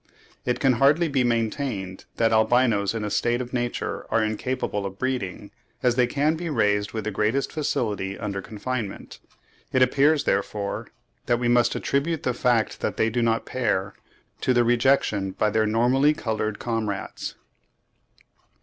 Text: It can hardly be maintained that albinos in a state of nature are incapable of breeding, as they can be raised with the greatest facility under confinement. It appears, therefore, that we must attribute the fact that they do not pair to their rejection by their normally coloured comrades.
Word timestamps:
It 0.45 0.59
can 0.59 0.73
hardly 0.81 1.07
be 1.07 1.23
maintained 1.23 2.05
that 2.15 2.33
albinos 2.33 2.95
in 2.95 3.03
a 3.03 3.11
state 3.11 3.39
of 3.39 3.53
nature 3.53 4.07
are 4.09 4.23
incapable 4.23 4.83
of 4.83 4.97
breeding, 4.97 5.51
as 5.83 5.93
they 5.93 6.07
can 6.07 6.35
be 6.35 6.49
raised 6.49 6.91
with 6.91 7.03
the 7.03 7.11
greatest 7.11 7.51
facility 7.51 8.17
under 8.17 8.41
confinement. 8.41 9.19
It 9.71 9.83
appears, 9.83 10.23
therefore, 10.23 10.87
that 11.27 11.37
we 11.37 11.47
must 11.47 11.75
attribute 11.75 12.23
the 12.23 12.33
fact 12.33 12.81
that 12.81 12.97
they 12.97 13.11
do 13.11 13.21
not 13.21 13.45
pair 13.45 13.93
to 14.39 14.55
their 14.55 14.63
rejection 14.63 15.33
by 15.33 15.51
their 15.51 15.67
normally 15.67 16.15
coloured 16.15 16.57
comrades. 16.57 17.35